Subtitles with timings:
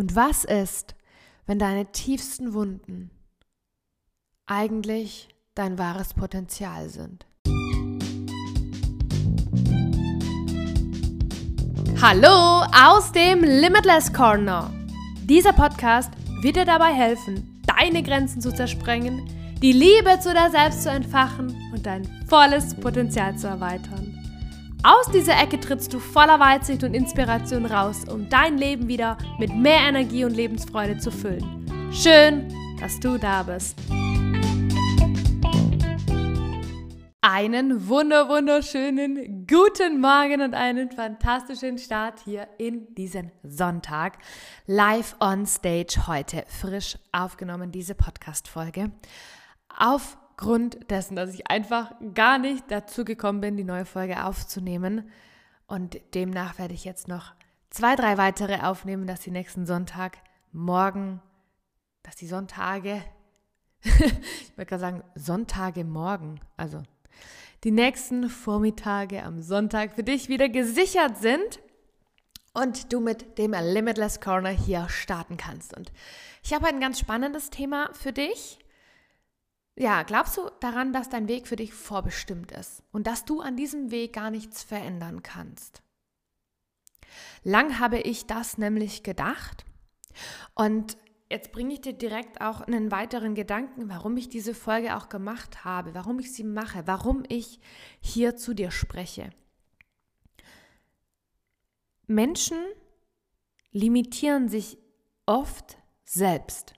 [0.00, 0.94] Und was ist,
[1.44, 3.10] wenn deine tiefsten Wunden
[4.46, 7.26] eigentlich dein wahres Potenzial sind?
[12.00, 14.72] Hallo aus dem Limitless Corner.
[15.24, 16.10] Dieser Podcast
[16.40, 19.28] wird dir dabei helfen, deine Grenzen zu zersprengen,
[19.60, 24.19] die Liebe zu dir selbst zu entfachen und dein volles Potenzial zu erweitern.
[24.82, 29.54] Aus dieser Ecke trittst du voller Weitsicht und Inspiration raus, um dein Leben wieder mit
[29.54, 31.66] mehr Energie und Lebensfreude zu füllen.
[31.92, 32.48] Schön,
[32.80, 33.78] dass du da bist.
[37.20, 44.16] Einen wunder wunderschönen guten Morgen und einen fantastischen Start hier in diesen Sonntag.
[44.66, 48.90] Live on Stage heute, frisch aufgenommen, diese Podcast-Folge.
[50.40, 55.10] Aufgrund dessen, dass ich einfach gar nicht dazu gekommen bin, die neue Folge aufzunehmen.
[55.66, 57.34] Und demnach werde ich jetzt noch
[57.68, 60.16] zwei, drei weitere aufnehmen, dass die nächsten Sonntag,
[60.50, 61.20] morgen,
[62.02, 63.04] dass die Sonntage,
[63.82, 66.84] ich würde gerade sagen, Sonntage morgen, also
[67.62, 71.60] die nächsten Vormittage am Sonntag für dich wieder gesichert sind
[72.54, 75.76] und du mit dem Limitless Corner hier starten kannst.
[75.76, 75.92] Und
[76.42, 78.58] ich habe ein ganz spannendes Thema für dich.
[79.80, 83.56] Ja, glaubst du daran, dass dein Weg für dich vorbestimmt ist und dass du an
[83.56, 85.82] diesem Weg gar nichts verändern kannst?
[87.44, 89.64] Lang habe ich das nämlich gedacht
[90.54, 90.98] und
[91.30, 95.64] jetzt bringe ich dir direkt auch einen weiteren Gedanken, warum ich diese Folge auch gemacht
[95.64, 97.58] habe, warum ich sie mache, warum ich
[98.00, 99.30] hier zu dir spreche.
[102.06, 102.58] Menschen
[103.72, 104.76] limitieren sich
[105.24, 106.74] oft selbst.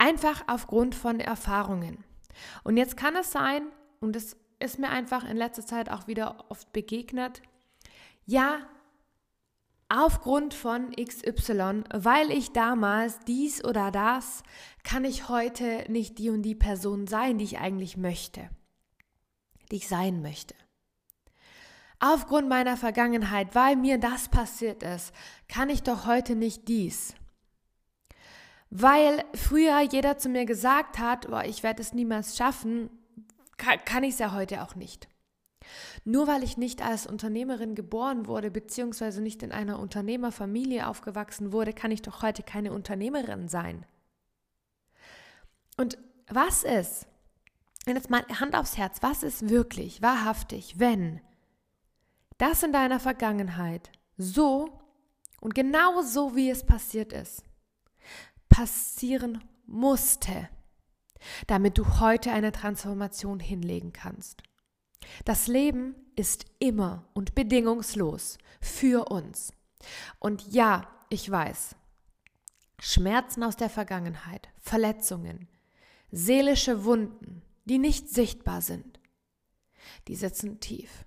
[0.00, 2.04] Einfach aufgrund von Erfahrungen.
[2.64, 3.66] Und jetzt kann es sein,
[4.00, 7.42] und es ist mir einfach in letzter Zeit auch wieder oft begegnet,
[8.24, 8.60] ja,
[9.90, 14.42] aufgrund von XY, weil ich damals dies oder das,
[14.84, 18.48] kann ich heute nicht die und die Person sein, die ich eigentlich möchte,
[19.70, 20.54] die ich sein möchte.
[21.98, 25.12] Aufgrund meiner Vergangenheit, weil mir das passiert ist,
[25.46, 27.14] kann ich doch heute nicht dies.
[28.70, 32.88] Weil früher jeder zu mir gesagt hat, oh, ich werde es niemals schaffen,
[33.56, 35.08] kann, kann ich es ja heute auch nicht.
[36.04, 41.72] Nur weil ich nicht als Unternehmerin geboren wurde, beziehungsweise nicht in einer Unternehmerfamilie aufgewachsen wurde,
[41.72, 43.84] kann ich doch heute keine Unternehmerin sein.
[45.76, 45.98] Und
[46.28, 47.06] was ist,
[47.84, 51.20] wenn jetzt mal Hand aufs Herz, was ist wirklich, wahrhaftig, wenn
[52.38, 54.80] das in deiner Vergangenheit so
[55.40, 57.42] und genau so, wie es passiert ist,
[58.60, 60.50] passieren musste,
[61.46, 64.42] damit du heute eine Transformation hinlegen kannst?
[65.24, 69.54] Das Leben ist immer und bedingungslos für uns.
[70.18, 71.74] Und ja, ich weiß,
[72.78, 75.48] Schmerzen aus der Vergangenheit, Verletzungen,
[76.10, 79.00] seelische Wunden, die nicht sichtbar sind,
[80.06, 81.06] die sitzen tief.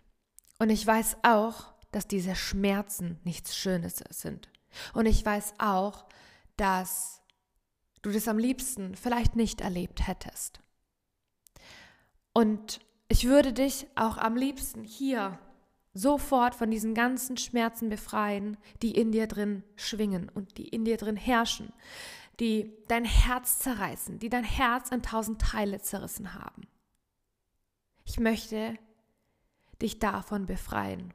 [0.58, 4.50] Und ich weiß auch, dass diese Schmerzen nichts Schönes sind.
[4.96, 6.08] Und ich weiß auch,
[6.58, 7.23] dass
[8.04, 10.62] du das am liebsten vielleicht nicht erlebt hättest.
[12.34, 15.40] Und ich würde dich auch am liebsten hier
[15.94, 20.98] sofort von diesen ganzen Schmerzen befreien, die in dir drin schwingen und die in dir
[20.98, 21.72] drin herrschen,
[22.40, 26.68] die dein Herz zerreißen, die dein Herz in tausend Teile zerrissen haben.
[28.06, 28.78] Ich möchte
[29.82, 31.14] dich davon befreien.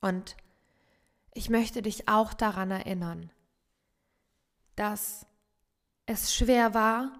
[0.00, 0.36] Und
[1.32, 3.30] ich möchte dich auch daran erinnern,
[4.76, 5.26] dass
[6.06, 7.18] es schwer war,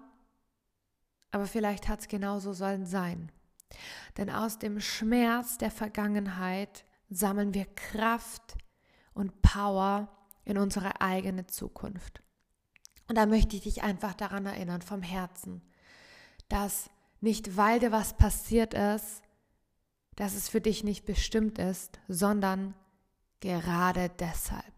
[1.31, 3.31] aber vielleicht hat es genauso sollen sein.
[4.17, 8.55] Denn aus dem Schmerz der Vergangenheit sammeln wir Kraft
[9.13, 10.09] und Power
[10.43, 12.21] in unsere eigene Zukunft.
[13.07, 15.61] Und da möchte ich dich einfach daran erinnern, vom Herzen,
[16.47, 16.89] dass
[17.21, 19.21] nicht weil dir was passiert ist,
[20.15, 22.73] dass es für dich nicht bestimmt ist, sondern
[23.41, 24.73] gerade deshalb.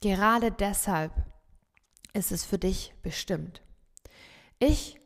[0.00, 1.12] Gerade deshalb
[2.16, 3.62] ist es für dich bestimmt.
[4.58, 4.98] Ich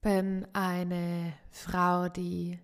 [0.00, 2.58] bin eine Frau, die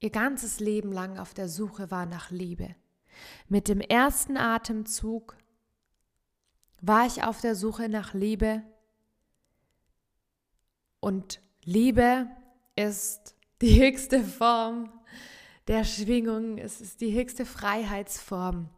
[0.00, 2.74] ihr ganzes Leben lang auf der Suche war nach Liebe.
[3.48, 5.36] Mit dem ersten Atemzug
[6.80, 8.62] war ich auf der Suche nach Liebe
[11.00, 12.28] und Liebe
[12.76, 14.90] ist die höchste Form
[15.66, 18.70] der Schwingung, es ist die höchste Freiheitsform.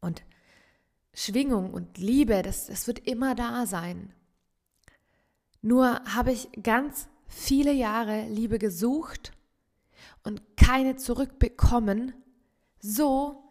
[0.00, 0.22] Und
[1.14, 4.12] Schwingung und Liebe, das, das wird immer da sein.
[5.60, 9.32] Nur habe ich ganz viele Jahre Liebe gesucht
[10.24, 12.14] und keine zurückbekommen,
[12.80, 13.42] so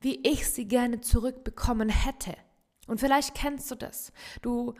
[0.00, 2.34] wie ich sie gerne zurückbekommen hätte.
[2.86, 4.12] Und vielleicht kennst du das.
[4.40, 4.74] Du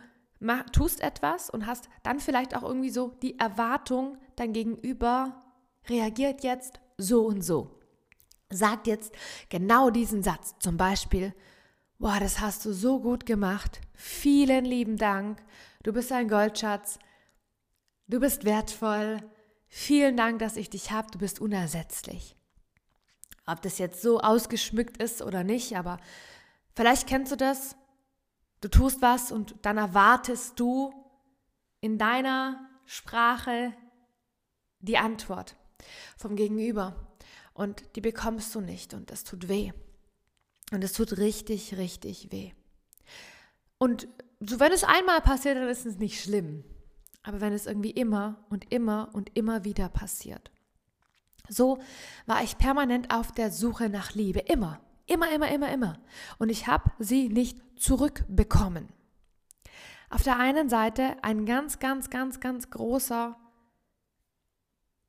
[0.71, 5.41] tust etwas und hast dann vielleicht auch irgendwie so die Erwartung, dein Gegenüber
[5.87, 7.79] reagiert jetzt so und so.
[8.49, 9.13] Sagt jetzt
[9.49, 10.55] genau diesen Satz.
[10.59, 11.33] Zum Beispiel,
[11.99, 13.81] boah, das hast du so gut gemacht.
[13.93, 15.43] Vielen lieben Dank.
[15.83, 16.97] Du bist ein Goldschatz.
[18.07, 19.21] Du bist wertvoll.
[19.67, 21.11] Vielen Dank, dass ich dich habe.
[21.11, 22.35] Du bist unersetzlich.
[23.45, 25.99] Ob das jetzt so ausgeschmückt ist oder nicht, aber
[26.75, 27.75] vielleicht kennst du das.
[28.61, 30.93] Du tust was und dann erwartest du
[31.81, 33.73] in deiner Sprache
[34.79, 35.55] die Antwort
[36.17, 36.95] vom Gegenüber.
[37.53, 39.71] Und die bekommst du nicht und das tut weh.
[40.71, 42.51] Und es tut richtig, richtig weh.
[43.77, 44.07] Und
[44.39, 46.63] so, wenn es einmal passiert, dann ist es nicht schlimm.
[47.23, 50.51] Aber wenn es irgendwie immer und immer und immer wieder passiert.
[51.47, 51.79] So
[52.25, 54.39] war ich permanent auf der Suche nach Liebe.
[54.39, 55.99] Immer, immer, immer, immer, immer.
[56.37, 58.89] Und ich habe sie nicht zurückbekommen.
[60.09, 63.37] Auf der einen Seite ein ganz, ganz, ganz, ganz großer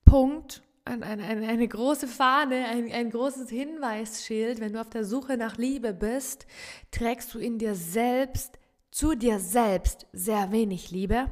[0.04, 4.60] Punkt, eine, eine, eine große Fahne, ein, ein großes Hinweisschild.
[4.60, 6.46] Wenn du auf der Suche nach Liebe bist,
[6.90, 8.58] trägst du in dir selbst,
[8.90, 11.30] zu dir selbst sehr wenig Liebe.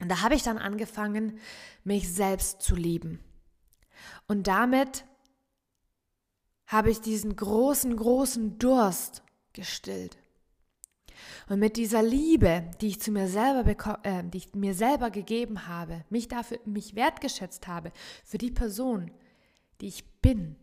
[0.00, 1.38] Und da habe ich dann angefangen,
[1.84, 3.20] mich selbst zu lieben.
[4.26, 5.04] Und damit
[6.66, 10.16] habe ich diesen großen, großen Durst gestillt.
[11.48, 13.68] Und mit dieser Liebe, die ich zu mir selber
[14.02, 17.92] äh, die ich mir selber gegeben habe, mich dafür mich wertgeschätzt habe
[18.24, 19.10] für die Person,
[19.80, 20.56] die ich bin,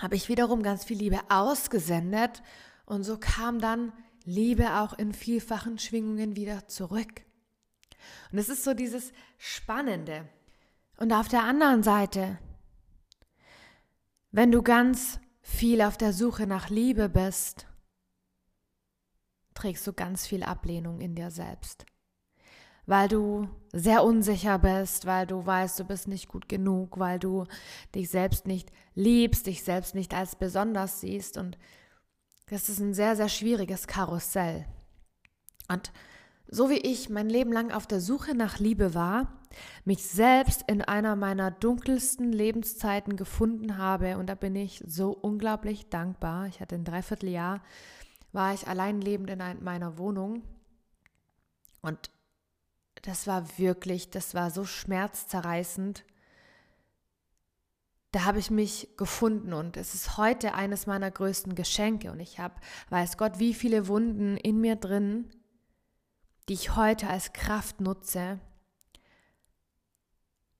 [0.00, 2.42] habe ich wiederum ganz viel Liebe ausgesendet
[2.86, 3.92] und so kam dann
[4.24, 7.22] Liebe auch in vielfachen Schwingungen wieder zurück.
[8.30, 10.28] Und es ist so dieses Spannende.
[10.96, 12.38] Und auf der anderen Seite,
[14.30, 17.66] wenn du ganz viel auf der Suche nach Liebe bist,
[19.62, 21.86] trägst du ganz viel Ablehnung in dir selbst.
[22.84, 27.44] Weil du sehr unsicher bist, weil du weißt, du bist nicht gut genug, weil du
[27.94, 31.36] dich selbst nicht liebst, dich selbst nicht als besonders siehst.
[31.36, 31.58] Und
[32.46, 34.66] das ist ein sehr, sehr schwieriges Karussell.
[35.68, 35.92] Und
[36.48, 39.40] so wie ich mein Leben lang auf der Suche nach Liebe war,
[39.84, 45.88] mich selbst in einer meiner dunkelsten Lebenszeiten gefunden habe und da bin ich so unglaublich
[45.88, 46.46] dankbar.
[46.48, 47.62] Ich hatte ein Dreivierteljahr
[48.32, 50.42] war ich allein lebend in meiner Wohnung.
[51.80, 52.10] Und
[53.02, 56.04] das war wirklich, das war so schmerzzerreißend.
[58.12, 62.12] Da habe ich mich gefunden und es ist heute eines meiner größten Geschenke.
[62.12, 62.54] Und ich habe,
[62.90, 65.30] weiß Gott, wie viele Wunden in mir drin,
[66.48, 68.38] die ich heute als Kraft nutze,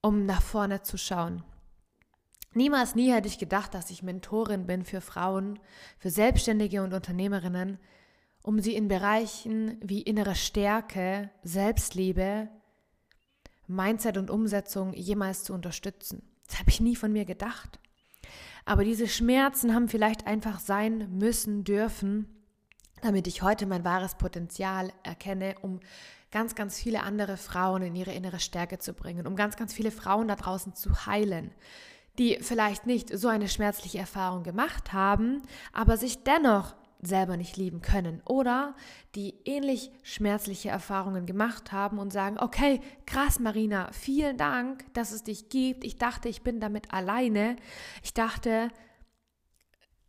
[0.00, 1.44] um nach vorne zu schauen.
[2.54, 5.58] Niemals nie hätte ich gedacht, dass ich Mentorin bin für Frauen,
[5.98, 7.78] für Selbstständige und Unternehmerinnen,
[8.42, 12.48] um sie in Bereichen wie innere Stärke, Selbstliebe,
[13.66, 16.22] Mindset und Umsetzung jemals zu unterstützen.
[16.46, 17.78] Das habe ich nie von mir gedacht.
[18.64, 22.28] Aber diese Schmerzen haben vielleicht einfach sein müssen, dürfen,
[23.00, 25.80] damit ich heute mein wahres Potenzial erkenne, um
[26.30, 29.90] ganz, ganz viele andere Frauen in ihre innere Stärke zu bringen, um ganz, ganz viele
[29.90, 31.52] Frauen da draußen zu heilen,
[32.18, 35.42] die vielleicht nicht so eine schmerzliche Erfahrung gemacht haben,
[35.72, 38.76] aber sich dennoch selber nicht lieben können oder
[39.16, 45.24] die ähnlich schmerzliche Erfahrungen gemacht haben und sagen, okay, krass Marina, vielen Dank, dass es
[45.24, 45.82] dich gibt.
[45.84, 47.56] Ich dachte, ich bin damit alleine.
[48.04, 48.70] Ich dachte,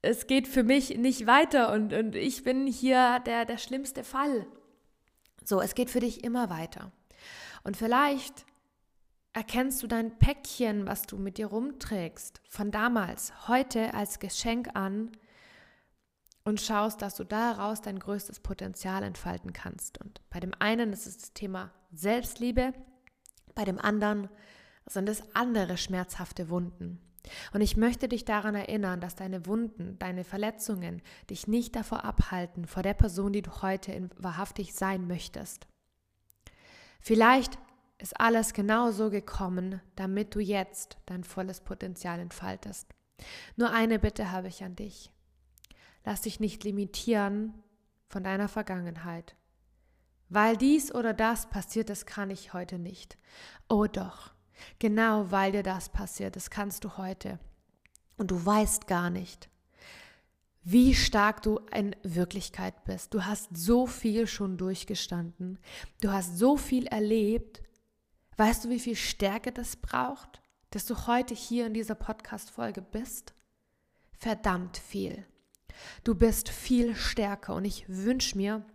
[0.03, 4.45] es geht für mich nicht weiter und, und ich bin hier der, der schlimmste Fall.
[5.43, 6.91] So, es geht für dich immer weiter.
[7.63, 8.45] Und vielleicht
[9.34, 15.12] erkennst du dein Päckchen, was du mit dir rumträgst, von damals, heute als Geschenk an
[16.44, 20.00] und schaust, dass du daraus dein größtes Potenzial entfalten kannst.
[20.00, 22.74] Und bei dem einen ist es das Thema Selbstliebe,
[23.56, 24.30] bei dem anderen
[24.86, 27.00] sind es andere schmerzhafte Wunden.
[27.54, 32.68] Und ich möchte dich daran erinnern, dass deine Wunden, deine Verletzungen dich nicht davor abhalten,
[32.68, 35.68] vor der Person, die du heute wahrhaftig sein möchtest.
[37.00, 37.58] Vielleicht
[38.03, 42.93] ist alles genau so gekommen, damit du jetzt dein volles Potenzial entfaltest.
[43.55, 45.10] Nur eine Bitte habe ich an dich.
[46.03, 47.53] Lass dich nicht limitieren
[48.10, 49.38] von deiner Vergangenheit.
[50.27, 53.17] Weil dies oder das passiert das kann ich heute nicht.
[53.69, 54.33] Oh doch,
[54.79, 57.39] genau weil dir das passiert, das kannst du heute.
[58.17, 59.50] Und du weißt gar nicht,
[60.62, 63.13] wie stark du in Wirklichkeit bist.
[63.13, 65.57] Du hast so viel schon durchgestanden.
[66.01, 67.62] Du hast so viel erlebt
[68.38, 73.34] Weißt du, wie viel Stärke das braucht, dass du heute hier in dieser Podcast-Folge bist?
[74.18, 75.25] Verdammt viel.
[76.04, 78.66] Du bist viel stärker und ich wünsche mir,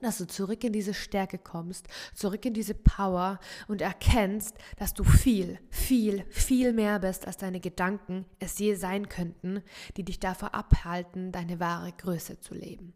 [0.00, 5.04] dass du zurück in diese Stärke kommst, zurück in diese Power und erkennst, dass du
[5.04, 9.62] viel, viel, viel mehr bist, als deine Gedanken es je sein könnten,
[9.96, 12.94] die dich davor abhalten, deine wahre Größe zu leben.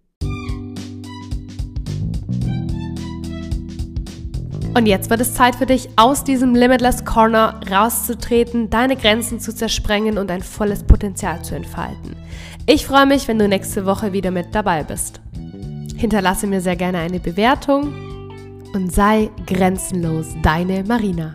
[4.78, 9.52] Und jetzt wird es Zeit für dich, aus diesem Limitless Corner rauszutreten, deine Grenzen zu
[9.52, 12.14] zersprengen und dein volles Potenzial zu entfalten.
[12.64, 15.20] Ich freue mich, wenn du nächste Woche wieder mit dabei bist.
[15.96, 17.92] Hinterlasse mir sehr gerne eine Bewertung
[18.72, 21.34] und sei grenzenlos deine Marina.